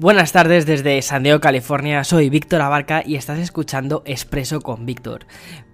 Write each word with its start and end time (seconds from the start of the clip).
Buenas 0.00 0.30
tardes 0.30 0.64
desde 0.64 1.02
San 1.02 1.24
Diego, 1.24 1.40
California. 1.40 2.04
Soy 2.04 2.30
Víctor 2.30 2.60
Abarca 2.60 3.02
y 3.04 3.16
estás 3.16 3.40
escuchando 3.40 4.04
Expreso 4.06 4.60
con 4.60 4.86
Víctor. 4.86 5.26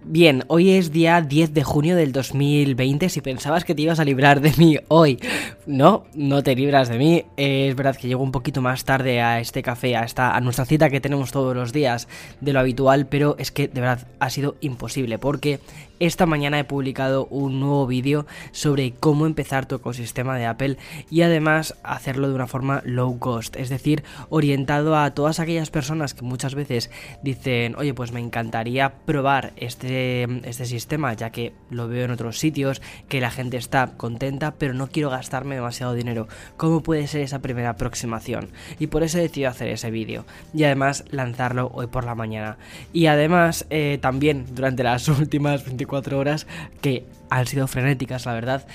Bien, 0.06 0.44
hoy 0.48 0.72
es 0.72 0.92
día 0.92 1.22
10 1.22 1.54
de 1.54 1.64
junio 1.64 1.96
del 1.96 2.12
2020. 2.12 3.08
Si 3.08 3.22
pensabas 3.22 3.64
que 3.64 3.74
te 3.74 3.80
ibas 3.80 4.00
a 4.00 4.04
librar 4.04 4.42
de 4.42 4.52
mí 4.58 4.76
hoy, 4.88 5.18
no, 5.64 6.04
no 6.14 6.42
te 6.42 6.54
libras 6.54 6.90
de 6.90 6.98
mí. 6.98 7.24
es 7.38 7.74
verdad 7.74 7.96
que 7.96 8.08
llego 8.08 8.22
un 8.22 8.30
poquito 8.30 8.60
más 8.60 8.84
tarde 8.84 9.22
a 9.22 9.40
este 9.40 9.62
café, 9.62 9.96
a, 9.96 10.04
esta, 10.04 10.36
a 10.36 10.40
nuestra 10.42 10.66
cita 10.66 10.90
que 10.90 11.00
tenemos 11.00 11.32
todos 11.32 11.56
los 11.56 11.72
días 11.72 12.06
de 12.42 12.52
lo 12.52 12.60
habitual, 12.60 13.06
pero 13.06 13.36
es 13.38 13.50
que 13.50 13.66
de 13.66 13.80
verdad 13.80 14.06
ha 14.18 14.28
sido 14.28 14.56
imposible 14.60 15.18
porque 15.18 15.58
esta 16.00 16.26
mañana 16.26 16.58
he 16.58 16.64
publicado 16.64 17.26
un 17.26 17.60
nuevo 17.60 17.86
vídeo 17.86 18.26
sobre 18.52 18.92
cómo 18.92 19.24
empezar 19.24 19.64
tu 19.66 19.76
ecosistema 19.76 20.36
de 20.36 20.44
Apple 20.44 20.76
y 21.08 21.22
además 21.22 21.76
hacerlo 21.82 22.28
de 22.28 22.34
una 22.34 22.46
forma 22.46 22.82
low 22.84 23.18
cost, 23.18 23.56
es 23.56 23.70
decir, 23.70 24.02
orientado 24.28 24.96
a 24.96 25.14
todas 25.14 25.40
aquellas 25.40 25.70
personas 25.70 26.12
que 26.12 26.22
muchas 26.22 26.54
veces 26.54 26.90
dicen, 27.22 27.74
oye, 27.76 27.94
pues 27.94 28.12
me 28.12 28.20
encantaría 28.20 28.92
probar 29.06 29.52
este 29.56 29.93
este, 29.94 30.66
sistema, 30.66 31.12
ya 31.14 31.30
que 31.30 31.52
lo 31.70 31.88
veo 31.88 32.04
en 32.04 32.10
otros 32.10 32.38
sitios, 32.38 32.82
que 33.08 33.20
la 33.20 33.30
gente 33.30 33.56
está 33.56 33.96
contenta, 33.96 34.54
pero 34.54 34.74
no 34.74 34.88
quiero 34.88 35.10
gastarme 35.10 35.54
demasiado 35.54 35.94
dinero. 35.94 36.28
¿Cómo 36.56 36.82
puede 36.82 37.06
ser 37.06 37.22
esa 37.22 37.40
primera 37.40 37.70
aproximación? 37.70 38.50
Y 38.78 38.88
por 38.88 39.02
eso 39.02 39.18
he 39.18 39.22
decidido 39.22 39.50
hacer 39.50 39.68
ese 39.68 39.90
vídeo 39.90 40.24
y 40.52 40.64
además 40.64 41.04
lanzarlo 41.10 41.70
hoy 41.74 41.86
por 41.86 42.04
la 42.04 42.14
mañana. 42.14 42.58
Y 42.92 43.06
además 43.06 43.66
eh, 43.70 43.98
también 44.00 44.46
durante 44.54 44.82
las 44.82 45.08
últimas 45.08 45.64
24 45.64 46.18
horas, 46.18 46.46
que 46.80 47.04
han 47.30 47.46
sido 47.46 47.66
frenéticas, 47.66 48.26
la 48.26 48.34
verdad, 48.34 48.66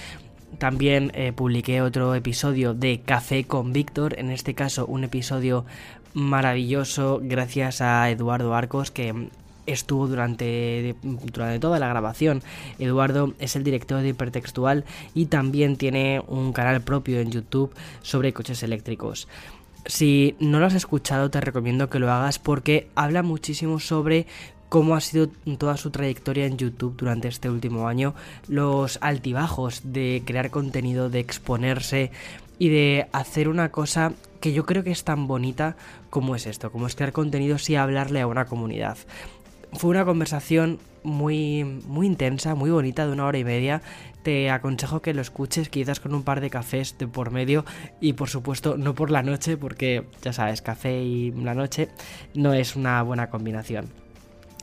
también 0.57 1.11
eh, 1.13 1.31
publiqué 1.31 1.81
otro 1.81 2.15
episodio 2.15 2.73
de 2.73 3.01
Café 3.01 3.43
con 3.43 3.71
Víctor, 3.71 4.17
en 4.17 4.31
este 4.31 4.55
caso 4.55 4.85
un 4.87 5.03
episodio 5.03 5.65
maravilloso 6.13 7.19
gracias 7.21 7.81
a 7.81 8.09
Eduardo 8.09 8.53
Arcos 8.55 8.91
que 8.91 9.29
estuvo 9.71 10.07
durante, 10.07 10.95
durante 11.03 11.59
toda 11.59 11.79
la 11.79 11.87
grabación. 11.87 12.41
Eduardo 12.77 13.33
es 13.39 13.55
el 13.55 13.63
director 13.63 14.01
de 14.01 14.09
Hipertextual 14.09 14.85
y 15.13 15.27
también 15.27 15.77
tiene 15.77 16.21
un 16.27 16.53
canal 16.53 16.81
propio 16.81 17.19
en 17.19 17.31
YouTube 17.31 17.73
sobre 18.01 18.33
coches 18.33 18.63
eléctricos. 18.63 19.27
Si 19.85 20.35
no 20.39 20.59
lo 20.59 20.65
has 20.65 20.73
escuchado 20.73 21.29
te 21.29 21.41
recomiendo 21.41 21.89
que 21.89 21.99
lo 21.99 22.11
hagas 22.11 22.39
porque 22.39 22.89
habla 22.95 23.23
muchísimo 23.23 23.79
sobre 23.79 24.27
cómo 24.69 24.95
ha 24.95 25.01
sido 25.01 25.29
toda 25.57 25.77
su 25.77 25.89
trayectoria 25.89 26.45
en 26.45 26.57
YouTube 26.57 26.95
durante 26.95 27.27
este 27.27 27.49
último 27.49 27.87
año, 27.87 28.13
los 28.47 28.99
altibajos 29.01 29.81
de 29.83 30.21
crear 30.25 30.51
contenido, 30.51 31.09
de 31.09 31.19
exponerse 31.19 32.11
y 32.59 32.69
de 32.69 33.07
hacer 33.11 33.49
una 33.49 33.71
cosa 33.71 34.13
que 34.39 34.53
yo 34.53 34.65
creo 34.65 34.83
que 34.83 34.91
es 34.91 35.03
tan 35.03 35.27
bonita 35.27 35.75
como 36.09 36.35
es 36.35 36.45
esto, 36.45 36.71
como 36.71 36.87
es 36.87 36.95
crear 36.95 37.11
contenido 37.11 37.57
y 37.67 37.75
hablarle 37.75 38.21
a 38.21 38.27
una 38.27 38.45
comunidad. 38.45 38.97
Fue 39.73 39.91
una 39.91 40.03
conversación 40.03 40.79
muy, 41.03 41.63
muy 41.63 42.07
intensa, 42.07 42.55
muy 42.55 42.71
bonita, 42.71 43.05
de 43.05 43.13
una 43.13 43.25
hora 43.25 43.37
y 43.37 43.43
media. 43.43 43.81
Te 44.23 44.49
aconsejo 44.49 45.02
que 45.02 45.13
lo 45.13 45.21
escuches 45.21 45.69
quizás 45.69 45.99
con 45.99 46.13
un 46.13 46.23
par 46.23 46.41
de 46.41 46.49
cafés 46.49 46.97
de 46.97 47.07
por 47.07 47.31
medio 47.31 47.65
y 48.02 48.13
por 48.13 48.29
supuesto 48.29 48.77
no 48.77 48.95
por 48.95 49.11
la 49.11 49.23
noche 49.23 49.58
porque 49.58 50.05
ya 50.21 50.33
sabes, 50.33 50.61
café 50.61 51.02
y 51.02 51.31
la 51.31 51.53
noche 51.53 51.89
no 52.33 52.53
es 52.53 52.75
una 52.75 53.02
buena 53.03 53.29
combinación. 53.29 53.89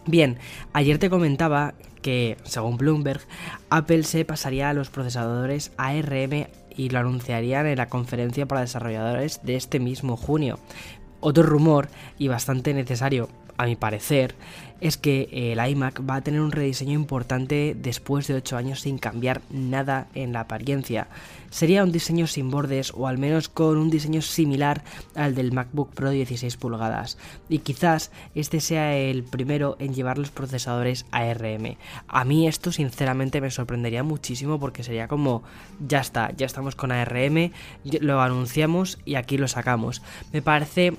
Bien, 0.06 0.38
ayer 0.72 0.98
te 0.98 1.10
comentaba 1.10 1.74
que, 2.02 2.36
según 2.44 2.76
Bloomberg, 2.76 3.20
Apple 3.70 4.04
se 4.04 4.24
pasaría 4.24 4.70
a 4.70 4.74
los 4.74 4.90
procesadores 4.90 5.72
ARM 5.78 6.46
y 6.76 6.90
lo 6.90 6.98
anunciarían 6.98 7.66
en 7.66 7.78
la 7.78 7.88
conferencia 7.88 8.46
para 8.46 8.60
desarrolladores 8.60 9.40
de 9.42 9.56
este 9.56 9.80
mismo 9.80 10.16
junio. 10.16 10.60
Otro 11.20 11.42
rumor, 11.42 11.88
y 12.18 12.28
bastante 12.28 12.74
necesario 12.74 13.28
a 13.56 13.66
mi 13.66 13.76
parecer, 13.76 14.34
es 14.80 14.96
que 14.96 15.28
el 15.32 15.66
iMac 15.66 16.02
va 16.08 16.16
a 16.16 16.20
tener 16.20 16.40
un 16.40 16.52
rediseño 16.52 16.92
importante 16.92 17.74
después 17.76 18.26
de 18.26 18.34
8 18.34 18.56
años 18.56 18.80
sin 18.80 18.98
cambiar 18.98 19.40
nada 19.50 20.08
en 20.14 20.32
la 20.32 20.40
apariencia. 20.40 21.08
Sería 21.50 21.82
un 21.82 21.92
diseño 21.92 22.26
sin 22.26 22.50
bordes 22.50 22.92
o 22.94 23.06
al 23.06 23.16
menos 23.16 23.48
con 23.48 23.78
un 23.78 23.88
diseño 23.88 24.20
similar 24.20 24.82
al 25.14 25.34
del 25.34 25.52
MacBook 25.52 25.94
Pro 25.94 26.10
16 26.10 26.56
pulgadas. 26.58 27.16
Y 27.48 27.60
quizás 27.60 28.10
este 28.34 28.60
sea 28.60 28.94
el 28.96 29.24
primero 29.24 29.76
en 29.78 29.94
llevar 29.94 30.18
los 30.18 30.30
procesadores 30.30 31.06
ARM. 31.12 31.76
A 32.08 32.24
mí 32.24 32.46
esto 32.46 32.72
sinceramente 32.72 33.40
me 33.40 33.50
sorprendería 33.50 34.02
muchísimo 34.02 34.60
porque 34.60 34.82
sería 34.82 35.08
como 35.08 35.42
ya 35.80 36.00
está, 36.00 36.32
ya 36.36 36.44
estamos 36.44 36.74
con 36.74 36.92
ARM, 36.92 37.52
lo 37.84 38.20
anunciamos 38.20 38.98
y 39.06 39.14
aquí 39.14 39.38
lo 39.38 39.48
sacamos. 39.48 40.02
Me 40.32 40.42
parece 40.42 40.94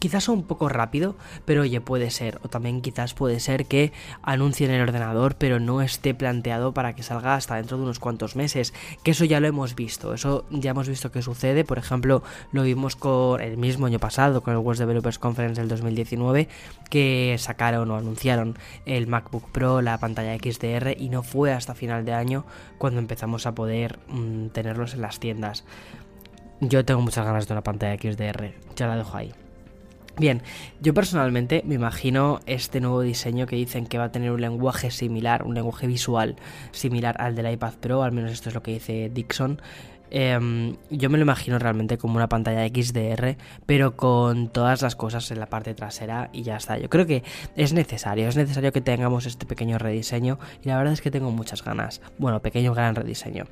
quizás 0.00 0.28
un 0.28 0.42
poco 0.42 0.68
rápido, 0.68 1.14
pero 1.44 1.62
oye, 1.62 1.80
puede 1.80 2.10
ser. 2.10 2.40
O 2.42 2.48
también 2.48 2.80
quizás 2.80 3.14
puede 3.14 3.38
ser 3.38 3.66
que 3.66 3.92
anuncien 4.22 4.72
el 4.72 4.80
ordenador, 4.80 5.36
pero 5.36 5.60
no 5.60 5.82
esté 5.82 6.14
planteado 6.14 6.74
para 6.74 6.94
que 6.94 7.04
salga 7.04 7.36
hasta 7.36 7.56
dentro 7.56 7.76
de 7.76 7.84
unos 7.84 8.00
cuantos 8.00 8.34
meses. 8.34 8.74
Que 9.04 9.12
eso 9.12 9.24
ya 9.24 9.38
lo 9.38 9.46
hemos 9.46 9.76
visto. 9.76 10.12
Eso 10.14 10.46
ya 10.50 10.72
hemos 10.72 10.88
visto 10.88 11.12
que 11.12 11.22
sucede. 11.22 11.64
Por 11.64 11.78
ejemplo, 11.78 12.24
lo 12.50 12.62
vimos 12.64 12.96
con 12.96 13.40
el 13.40 13.56
mismo 13.56 13.86
año 13.86 14.00
pasado, 14.00 14.42
con 14.42 14.54
el 14.54 14.58
World 14.58 14.80
Developers 14.80 15.18
Conference 15.18 15.60
del 15.60 15.68
2019, 15.68 16.48
que 16.88 17.36
sacaron 17.38 17.90
o 17.90 17.96
anunciaron 17.96 18.58
el 18.86 19.06
MacBook 19.06 19.50
Pro, 19.50 19.82
la 19.82 19.98
pantalla 19.98 20.34
XDR, 20.34 20.96
y 20.98 21.10
no 21.10 21.22
fue 21.22 21.52
hasta 21.52 21.74
final 21.74 22.04
de 22.06 22.14
año 22.14 22.46
cuando 22.78 23.00
empezamos 23.00 23.46
a 23.46 23.54
poder 23.54 23.98
mm, 24.08 24.48
tenerlos 24.48 24.94
en 24.94 25.02
las 25.02 25.20
tiendas. 25.20 25.64
Yo 26.60 26.84
tengo 26.86 27.02
muchas 27.02 27.26
ganas 27.26 27.46
de 27.46 27.52
una 27.54 27.62
pantalla 27.62 27.96
XDR, 28.00 28.54
ya 28.76 28.86
la 28.86 28.96
dejo 28.96 29.16
ahí. 29.16 29.32
Bien, 30.20 30.42
yo 30.82 30.92
personalmente 30.92 31.62
me 31.64 31.76
imagino 31.76 32.40
este 32.44 32.78
nuevo 32.82 33.00
diseño 33.00 33.46
que 33.46 33.56
dicen 33.56 33.86
que 33.86 33.96
va 33.96 34.04
a 34.04 34.12
tener 34.12 34.32
un 34.32 34.42
lenguaje 34.42 34.90
similar, 34.90 35.44
un 35.44 35.54
lenguaje 35.54 35.86
visual 35.86 36.36
similar 36.72 37.16
al 37.18 37.34
del 37.34 37.50
iPad 37.50 37.72
Pro, 37.80 38.02
al 38.02 38.12
menos 38.12 38.30
esto 38.30 38.50
es 38.50 38.54
lo 38.54 38.62
que 38.62 38.72
dice 38.72 39.08
Dixon, 39.08 39.62
Em, 40.10 40.76
yo 40.90 41.08
me 41.08 41.18
lo 41.18 41.22
imagino 41.22 41.58
realmente 41.58 41.98
como 41.98 42.16
una 42.16 42.28
pantalla 42.28 42.66
XDR, 42.66 43.36
pero 43.66 43.96
con 43.96 44.48
todas 44.48 44.82
las 44.82 44.96
cosas 44.96 45.30
en 45.30 45.40
la 45.40 45.46
parte 45.46 45.74
trasera 45.74 46.30
y 46.32 46.42
ya 46.42 46.56
está. 46.56 46.78
Yo 46.78 46.88
creo 46.90 47.06
que 47.06 47.22
es 47.56 47.72
necesario, 47.72 48.28
es 48.28 48.36
necesario 48.36 48.72
que 48.72 48.80
tengamos 48.80 49.26
este 49.26 49.46
pequeño 49.46 49.78
rediseño 49.78 50.38
y 50.62 50.68
la 50.68 50.76
verdad 50.76 50.92
es 50.92 51.00
que 51.00 51.10
tengo 51.10 51.30
muchas 51.30 51.64
ganas. 51.64 52.00
Bueno, 52.18 52.40
pequeño 52.40 52.74
gran 52.74 52.94
rediseño. 52.94 53.46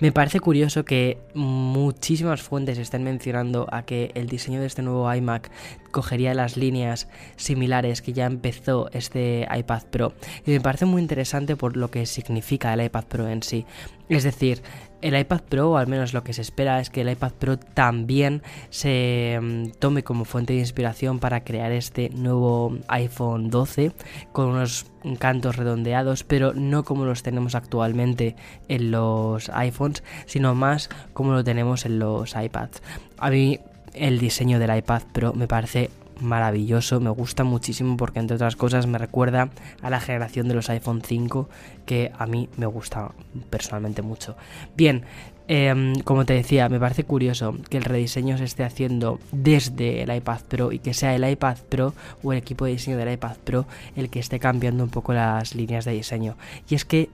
Me 0.00 0.12
parece 0.12 0.40
curioso 0.40 0.84
que 0.84 1.18
muchísimas 1.34 2.42
fuentes 2.42 2.78
estén 2.78 3.04
mencionando 3.04 3.66
a 3.72 3.82
que 3.82 4.12
el 4.14 4.28
diseño 4.28 4.60
de 4.60 4.66
este 4.66 4.82
nuevo 4.82 5.12
iMac 5.12 5.50
cogería 5.90 6.34
las 6.34 6.56
líneas 6.56 7.08
similares 7.36 8.02
que 8.02 8.12
ya 8.12 8.26
empezó 8.26 8.90
este 8.92 9.48
iPad 9.50 9.84
Pro. 9.90 10.12
Y 10.44 10.50
me 10.50 10.60
parece 10.60 10.84
muy 10.84 11.00
interesante 11.00 11.56
por 11.56 11.76
lo 11.76 11.90
que 11.90 12.06
significa 12.06 12.74
el 12.74 12.84
iPad 12.84 13.04
Pro 13.04 13.28
en 13.28 13.42
sí. 13.42 13.64
Es 14.08 14.24
decir, 14.24 14.62
el 15.02 15.18
iPad 15.18 15.42
Pro, 15.48 15.72
o 15.72 15.76
al 15.76 15.86
menos 15.86 16.14
lo 16.14 16.24
que 16.24 16.32
se 16.32 16.42
espera, 16.42 16.80
es 16.80 16.90
que 16.90 17.02
el 17.02 17.10
iPad 17.10 17.32
Pro 17.32 17.58
también 17.58 18.42
se 18.70 19.38
mm, 19.40 19.78
tome 19.78 20.02
como 20.02 20.24
fuente 20.24 20.54
de 20.54 20.60
inspiración 20.60 21.18
para 21.18 21.44
crear 21.44 21.72
este 21.72 22.10
nuevo 22.10 22.76
iPhone 22.88 23.50
12 23.50 23.92
con 24.32 24.48
unos 24.48 24.86
cantos 25.18 25.56
redondeados, 25.56 26.24
pero 26.24 26.54
no 26.54 26.84
como 26.84 27.04
los 27.04 27.22
tenemos 27.22 27.54
actualmente 27.54 28.36
en 28.68 28.90
los 28.90 29.48
iPhones, 29.50 30.02
sino 30.26 30.54
más 30.54 30.88
como 31.12 31.32
lo 31.32 31.44
tenemos 31.44 31.84
en 31.84 31.98
los 31.98 32.34
iPads. 32.34 32.82
A 33.18 33.30
mí 33.30 33.60
el 33.92 34.18
diseño 34.18 34.58
del 34.58 34.76
iPad 34.76 35.02
Pro 35.12 35.32
me 35.32 35.48
parece 35.48 35.90
maravilloso, 36.20 37.00
me 37.00 37.10
gusta 37.10 37.44
muchísimo 37.44 37.96
porque 37.96 38.18
entre 38.18 38.36
otras 38.36 38.56
cosas 38.56 38.86
me 38.86 38.98
recuerda 38.98 39.50
a 39.82 39.90
la 39.90 40.00
generación 40.00 40.48
de 40.48 40.54
los 40.54 40.70
iPhone 40.70 41.02
5 41.04 41.48
que 41.84 42.12
a 42.18 42.26
mí 42.26 42.48
me 42.56 42.66
gusta 42.66 43.12
personalmente 43.50 44.02
mucho. 44.02 44.36
Bien, 44.76 45.04
em, 45.48 45.94
como 46.00 46.24
te 46.24 46.34
decía, 46.34 46.68
me 46.68 46.80
parece 46.80 47.04
curioso 47.04 47.56
que 47.68 47.76
el 47.76 47.84
rediseño 47.84 48.38
se 48.38 48.44
esté 48.44 48.64
haciendo 48.64 49.20
desde 49.32 50.02
el 50.02 50.14
iPad 50.14 50.40
Pro 50.48 50.72
y 50.72 50.78
que 50.78 50.94
sea 50.94 51.14
el 51.14 51.28
iPad 51.28 51.58
Pro 51.68 51.94
o 52.22 52.32
el 52.32 52.38
equipo 52.38 52.64
de 52.64 52.72
diseño 52.72 52.96
del 52.96 53.12
iPad 53.12 53.36
Pro 53.44 53.66
el 53.94 54.10
que 54.10 54.18
esté 54.18 54.38
cambiando 54.38 54.84
un 54.84 54.90
poco 54.90 55.12
las 55.12 55.54
líneas 55.54 55.84
de 55.84 55.92
diseño. 55.92 56.36
Y 56.68 56.74
es 56.74 56.84
que 56.84 57.10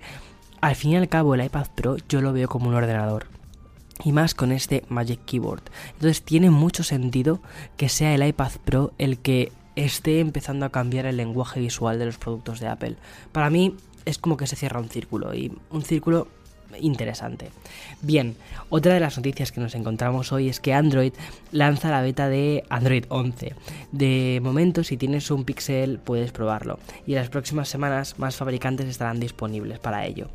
al 0.60 0.76
fin 0.76 0.92
y 0.92 0.96
al 0.96 1.08
cabo 1.08 1.34
el 1.34 1.44
iPad 1.44 1.66
Pro 1.74 1.96
yo 2.08 2.20
lo 2.20 2.32
veo 2.32 2.48
como 2.48 2.68
un 2.68 2.74
ordenador 2.74 3.26
y 4.04 4.12
más 4.12 4.34
con 4.34 4.52
este 4.52 4.84
Magic 4.88 5.24
Keyboard. 5.24 5.62
Entonces 5.94 6.22
tiene 6.22 6.50
mucho 6.50 6.82
sentido 6.82 7.40
que 7.76 7.88
sea 7.88 8.14
el 8.14 8.26
iPad 8.26 8.52
Pro 8.64 8.92
el 8.98 9.18
que 9.18 9.52
esté 9.76 10.20
empezando 10.20 10.66
a 10.66 10.70
cambiar 10.70 11.06
el 11.06 11.16
lenguaje 11.16 11.60
visual 11.60 11.98
de 11.98 12.06
los 12.06 12.18
productos 12.18 12.60
de 12.60 12.68
Apple. 12.68 12.96
Para 13.32 13.50
mí 13.50 13.76
es 14.04 14.18
como 14.18 14.36
que 14.36 14.46
se 14.46 14.56
cierra 14.56 14.80
un 14.80 14.90
círculo 14.90 15.34
y 15.34 15.52
un 15.70 15.82
círculo 15.82 16.28
interesante. 16.80 17.50
Bien, 18.00 18.36
otra 18.70 18.94
de 18.94 19.00
las 19.00 19.16
noticias 19.16 19.52
que 19.52 19.60
nos 19.60 19.74
encontramos 19.74 20.32
hoy 20.32 20.48
es 20.48 20.60
que 20.60 20.74
Android 20.74 21.12
lanza 21.50 21.90
la 21.90 22.02
beta 22.02 22.28
de 22.28 22.64
Android 22.68 23.04
11. 23.08 23.54
De 23.92 24.40
momento, 24.42 24.84
si 24.84 24.96
tienes 24.96 25.30
un 25.30 25.44
Pixel, 25.44 25.98
puedes 25.98 26.32
probarlo. 26.32 26.78
Y 27.06 27.12
en 27.12 27.18
las 27.18 27.28
próximas 27.28 27.68
semanas, 27.68 28.18
más 28.18 28.36
fabricantes 28.36 28.86
estarán 28.86 29.20
disponibles 29.20 29.78
para 29.78 30.06
ello. 30.06 30.28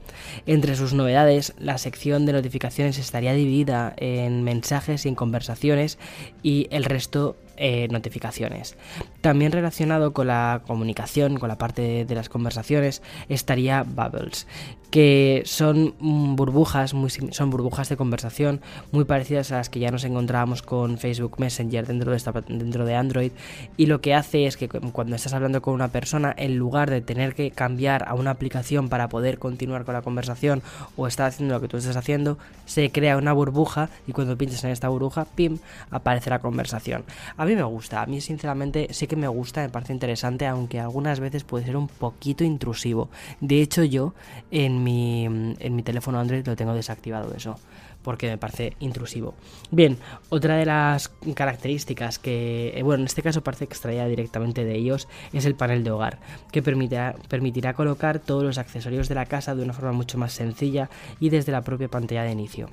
Entre 0.46 0.76
sus 0.76 0.94
novedades, 0.94 1.54
la 1.60 1.78
sección 1.78 2.26
de 2.26 2.34
notificaciones 2.34 2.98
estaría 2.98 3.34
dividida 3.34 3.94
en 3.98 4.44
mensajes 4.44 5.06
y 5.06 5.10
en 5.10 5.16
conversaciones, 5.16 5.98
y 6.44 6.68
el 6.72 6.86
resto 6.86 7.36
eh, 7.60 7.88
notificaciones. 7.90 8.76
También 9.22 9.52
relacionado 9.52 10.14
con 10.14 10.28
la 10.28 10.62
comunicación, 10.68 11.38
con 11.40 11.50
la 11.50 11.58
parte 11.58 12.06
de, 12.06 12.16
las 12.16 12.30
conversaciones, 12.30 13.02
estaría 13.30 13.82
Bubbles, 13.82 14.46
que 14.92 15.44
son 15.46 15.96
burbujas, 16.00 16.94
muy, 16.94 17.10
son 17.10 17.50
burbujas 17.50 17.90
de 17.90 17.98
conversación 17.98 18.62
muy 18.92 19.06
parecidas 19.06 19.52
a 19.52 19.58
las 19.58 19.70
que 19.70 19.80
ya 19.80 19.92
nos 19.92 20.04
encontrábamos 20.04 20.62
con 20.62 20.98
Facebook 20.98 21.36
Messenger 21.40 21.86
dentro 21.86 22.12
de, 22.12 22.44
dentro 22.48 22.86
de 22.86 22.96
Android. 22.96 23.32
Y 23.76 23.88
lo 23.88 24.02
que 24.02 24.14
hace 24.14 24.46
es 24.46 24.58
que 24.58 24.70
cuando 24.70 25.16
estás 25.16 25.34
hablando 25.34 25.62
con 25.62 25.74
una 25.74 25.90
persona, 25.90 26.34
en 26.38 26.58
lugar 26.58 26.90
de 26.90 27.02
tener 27.02 27.36
que 27.36 27.52
cambiar 27.52 28.08
a 28.08 28.14
una 28.14 28.32
aplicación 28.32 28.90
para 28.90 29.10
poder 29.10 29.40
continuar 29.40 29.84
con 29.84 29.94
la 29.94 30.02
conversación 30.02 30.62
o 30.96 31.08
estar 31.08 31.28
haciendo 31.28 31.56
lo 31.56 31.62
que 31.62 31.68
tú 31.68 31.78
estás 31.78 31.98
haciendo, 31.98 32.38
se 32.66 32.90
crea 32.92 33.18
una 33.18 33.34
burbuja 33.34 33.90
y 34.08 34.14
cuando 34.14 34.38
pinches 34.38 34.64
en 34.64 34.72
esta 34.72 34.90
burbuja, 34.90 35.26
pim, 35.26 35.58
aparece 35.92 36.30
la 36.30 36.40
conversación. 36.40 37.04
A 37.36 37.46
mí 37.46 37.56
me 37.56 37.64
gusta, 37.64 38.02
a 38.02 38.06
mí 38.06 38.22
sinceramente 38.22 38.88
sí 38.92 39.08
que 39.08 39.16
me 39.16 39.28
gusta, 39.28 39.62
me 39.62 39.70
parece 39.70 39.94
interesante, 39.94 40.48
aunque 40.48 40.80
algunas 40.80 41.20
veces 41.20 41.44
puede 41.44 41.66
ser 41.66 41.78
un 41.78 41.88
poquito 41.88 42.44
intrusivo. 42.44 43.10
De 43.42 43.62
hecho 43.62 43.84
yo 43.84 44.14
en 44.52 44.77
mi, 44.84 45.26
en 45.26 45.76
mi 45.76 45.84
teléfono 45.84 46.20
Android 46.20 46.46
lo 46.46 46.56
tengo 46.56 46.74
desactivado 46.74 47.34
eso 47.34 47.58
porque 48.08 48.30
me 48.30 48.38
parece 48.38 48.72
intrusivo. 48.80 49.36
Bien, 49.70 49.98
otra 50.30 50.56
de 50.56 50.66
las 50.66 51.10
características 51.36 52.20
que, 52.20 52.72
eh, 52.74 52.82
bueno, 52.82 53.02
en 53.02 53.08
este 53.08 53.22
caso 53.22 53.44
parece 53.44 53.66
extraída 53.66 54.08
directamente 54.08 54.64
de 54.64 54.76
ellos, 54.76 55.10
es 55.34 55.46
el 55.46 55.56
panel 55.56 55.84
de 55.84 55.92
hogar, 55.92 56.20
que 56.54 56.62
permitirá 56.62 57.74
colocar 57.74 58.20
todos 58.20 58.44
los 58.44 58.58
accesorios 58.60 59.10
de 59.10 59.16
la 59.16 59.26
casa 59.26 59.56
de 59.56 59.64
una 59.64 59.74
forma 59.74 59.92
mucho 59.92 60.18
más 60.18 60.32
sencilla 60.32 60.90
y 61.20 61.32
desde 61.32 61.52
la 61.52 61.64
propia 61.64 61.90
pantalla 61.90 62.24
de 62.24 62.32
inicio 62.32 62.70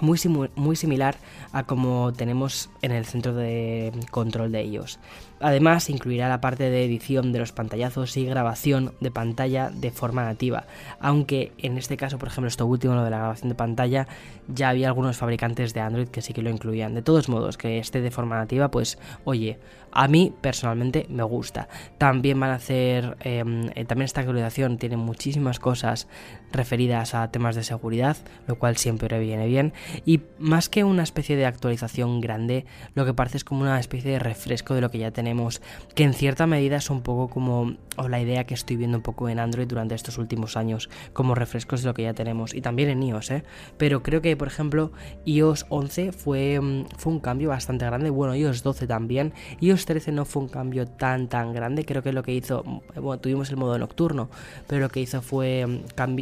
muy, 0.00 0.18
muy 0.56 0.76
similar 0.76 1.16
a 1.52 1.64
como 1.64 2.12
tenemos 2.12 2.70
en 2.82 2.92
el 2.92 3.04
centro 3.04 3.34
de 3.34 3.92
control 4.10 4.52
de 4.52 4.60
ellos. 4.60 4.98
Además, 5.40 5.88
incluirá 5.88 6.28
la 6.28 6.42
parte 6.42 6.68
de 6.68 6.84
edición 6.84 7.32
de 7.32 7.38
los 7.38 7.52
pantallazos 7.52 8.16
y 8.18 8.26
grabación 8.26 8.92
de 9.00 9.10
pantalla 9.10 9.70
de 9.70 9.90
forma 9.90 10.22
nativa, 10.22 10.64
aunque 11.00 11.52
en 11.56 11.78
este 11.78 11.96
caso, 11.96 12.18
por 12.18 12.28
ejemplo, 12.28 12.48
esto 12.48 12.66
último, 12.66 12.94
lo 12.94 13.04
de 13.04 13.10
la 13.10 13.18
grabación 13.18 13.48
de 13.48 13.54
pantalla, 13.54 14.06
ya 14.48 14.68
había 14.68 14.88
algunos 14.88 15.16
fabricantes 15.16 15.72
de 15.72 15.80
Android 15.80 16.08
que 16.08 16.20
sí 16.20 16.34
que 16.34 16.42
lo 16.42 16.50
incluían. 16.50 16.94
De 16.94 17.02
todos 17.02 17.30
modos, 17.30 17.56
que 17.56 17.78
esté 17.78 18.02
de 18.02 18.10
forma 18.10 18.36
nativa, 18.36 18.70
pues 18.70 18.98
oye, 19.24 19.58
a 19.92 20.08
mí 20.08 20.32
personalmente 20.40 21.06
me 21.08 21.22
gusta. 21.22 21.68
También 21.98 22.38
van 22.38 22.50
a 22.50 22.54
hacer, 22.54 23.16
em, 23.20 23.70
eh, 23.74 23.84
también 23.84 24.04
esta 24.04 24.20
actualización 24.20 24.78
tiene 24.78 24.96
muchísimas 24.96 25.58
cosas 25.58 26.06
referidas 26.52 27.14
a 27.14 27.30
temas 27.30 27.56
de 27.56 27.64
seguridad, 27.64 28.16
lo 28.46 28.56
cual 28.56 28.76
siempre 28.76 29.18
viene 29.18 29.46
bien. 29.46 29.72
Y 30.04 30.20
más 30.38 30.68
que 30.68 30.84
una 30.84 31.02
especie 31.02 31.36
de 31.36 31.46
actualización 31.46 32.20
grande, 32.20 32.66
lo 32.94 33.04
que 33.04 33.14
parece 33.14 33.38
es 33.38 33.44
como 33.44 33.62
una 33.62 33.78
especie 33.78 34.12
de 34.12 34.18
refresco 34.18 34.74
de 34.74 34.80
lo 34.80 34.90
que 34.90 34.98
ya 34.98 35.10
tenemos, 35.10 35.60
que 35.94 36.04
en 36.04 36.14
cierta 36.14 36.46
medida 36.46 36.76
es 36.76 36.90
un 36.90 37.02
poco 37.02 37.28
como 37.28 37.76
o 38.00 38.08
la 38.08 38.20
idea 38.20 38.44
que 38.44 38.54
estoy 38.54 38.76
viendo 38.76 38.98
un 38.98 39.02
poco 39.02 39.28
en 39.28 39.38
Android 39.38 39.66
durante 39.66 39.94
estos 39.94 40.18
últimos 40.18 40.56
años, 40.56 40.88
como 41.12 41.34
refrescos 41.34 41.82
de 41.82 41.88
lo 41.88 41.94
que 41.94 42.02
ya 42.02 42.14
tenemos, 42.14 42.54
y 42.54 42.60
también 42.60 42.88
en 42.88 43.02
iOS, 43.02 43.30
¿eh? 43.30 43.44
Pero 43.76 44.02
creo 44.02 44.22
que, 44.22 44.36
por 44.36 44.48
ejemplo, 44.48 44.92
iOS 45.24 45.66
11 45.68 46.12
fue, 46.12 46.60
mm, 46.60 46.86
fue 46.96 47.12
un 47.12 47.20
cambio 47.20 47.50
bastante 47.50 47.84
grande, 47.84 48.10
bueno, 48.10 48.34
iOS 48.34 48.62
12 48.62 48.86
también, 48.86 49.34
iOS 49.60 49.84
13 49.84 50.12
no 50.12 50.24
fue 50.24 50.42
un 50.42 50.48
cambio 50.48 50.86
tan 50.86 51.28
tan 51.28 51.52
grande, 51.52 51.84
creo 51.84 52.02
que 52.02 52.12
lo 52.12 52.22
que 52.22 52.32
hizo, 52.32 52.64
bueno, 52.94 53.20
tuvimos 53.20 53.50
el 53.50 53.56
modo 53.56 53.78
nocturno, 53.78 54.30
pero 54.66 54.80
lo 54.80 54.88
que 54.88 55.00
hizo 55.00 55.20
fue 55.20 55.60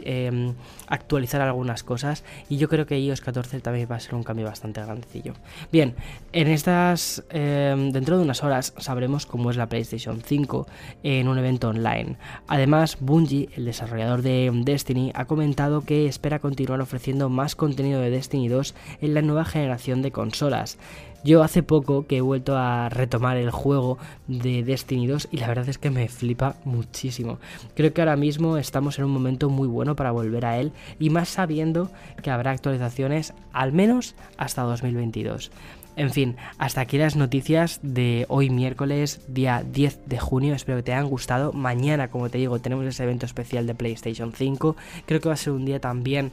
em, 0.04 0.54
actualizar 0.88 1.40
algunas 1.40 1.84
cosas, 1.84 2.24
y 2.48 2.56
yo 2.56 2.68
creo 2.68 2.86
que 2.86 2.98
iOS 2.98 3.20
14 3.20 3.57
también 3.62 3.88
va 3.90 3.96
a 3.96 4.00
ser 4.00 4.14
un 4.14 4.22
cambio 4.22 4.46
bastante 4.46 4.82
grandecillo. 4.82 5.34
Bien, 5.72 5.94
en 6.32 6.48
estas, 6.48 7.24
em, 7.30 7.90
dentro 7.90 8.16
de 8.16 8.24
unas 8.24 8.42
horas 8.42 8.74
sabremos 8.78 9.26
cómo 9.26 9.50
es 9.50 9.56
la 9.56 9.68
PlayStation 9.68 10.20
5 10.20 10.66
en 11.02 11.28
un 11.28 11.38
evento 11.38 11.68
online. 11.68 12.16
Además, 12.46 12.98
Bungie, 13.00 13.48
el 13.56 13.64
desarrollador 13.64 14.22
de 14.22 14.50
Destiny, 14.64 15.12
ha 15.14 15.26
comentado 15.26 15.82
que 15.82 16.06
espera 16.06 16.38
continuar 16.38 16.80
ofreciendo 16.80 17.28
más 17.28 17.54
contenido 17.54 18.00
de 18.00 18.10
Destiny 18.10 18.48
2 18.48 18.74
en 19.00 19.14
la 19.14 19.22
nueva 19.22 19.44
generación 19.44 20.02
de 20.02 20.12
consolas. 20.12 20.78
Yo 21.24 21.42
hace 21.42 21.62
poco 21.62 22.06
que 22.06 22.18
he 22.18 22.20
vuelto 22.20 22.56
a 22.56 22.88
retomar 22.88 23.36
el 23.36 23.50
juego 23.50 23.98
de 24.28 24.62
Destiny 24.62 25.06
2 25.08 25.28
y 25.32 25.38
la 25.38 25.48
verdad 25.48 25.68
es 25.68 25.76
que 25.76 25.90
me 25.90 26.08
flipa 26.08 26.56
muchísimo. 26.64 27.38
Creo 27.74 27.92
que 27.92 28.00
ahora 28.00 28.16
mismo 28.16 28.56
estamos 28.56 28.98
en 28.98 29.04
un 29.04 29.10
momento 29.10 29.50
muy 29.50 29.66
bueno 29.66 29.96
para 29.96 30.12
volver 30.12 30.46
a 30.46 30.58
él 30.58 30.72
y 31.00 31.10
más 31.10 31.28
sabiendo 31.28 31.90
que 32.22 32.30
habrá 32.30 32.52
actualizaciones 32.52 33.34
al 33.52 33.72
menos 33.72 34.14
hasta 34.36 34.62
2022. 34.62 35.50
En 35.98 36.12
fin, 36.12 36.36
hasta 36.58 36.82
aquí 36.82 36.96
las 36.96 37.16
noticias 37.16 37.80
de 37.82 38.24
hoy 38.28 38.50
miércoles, 38.50 39.20
día 39.26 39.64
10 39.68 40.06
de 40.06 40.18
junio. 40.20 40.54
Espero 40.54 40.78
que 40.78 40.84
te 40.84 40.92
hayan 40.92 41.08
gustado. 41.08 41.52
Mañana, 41.52 42.08
como 42.08 42.30
te 42.30 42.38
digo, 42.38 42.60
tenemos 42.60 42.86
ese 42.86 43.02
evento 43.02 43.26
especial 43.26 43.66
de 43.66 43.74
PlayStation 43.74 44.32
5. 44.32 44.76
Creo 45.06 45.20
que 45.20 45.28
va 45.28 45.34
a 45.34 45.36
ser 45.36 45.54
un 45.54 45.64
día 45.64 45.80
también 45.80 46.30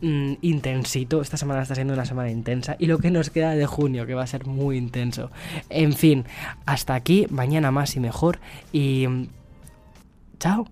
mm, 0.00 0.34
intensito. 0.42 1.20
Esta 1.20 1.36
semana 1.36 1.62
está 1.62 1.74
siendo 1.74 1.94
una 1.94 2.04
semana 2.04 2.30
intensa. 2.30 2.76
Y 2.78 2.86
lo 2.86 2.98
que 2.98 3.10
nos 3.10 3.30
queda 3.30 3.54
de 3.54 3.66
junio, 3.66 4.06
que 4.06 4.14
va 4.14 4.22
a 4.22 4.26
ser 4.26 4.46
muy 4.46 4.76
intenso. 4.76 5.30
En 5.70 5.92
fin, 5.92 6.24
hasta 6.66 6.94
aquí. 6.94 7.26
Mañana 7.30 7.70
más 7.70 7.96
y 7.96 8.00
mejor. 8.00 8.38
Y... 8.72 9.06
Mm, 9.06 9.28
chao. 10.38 10.66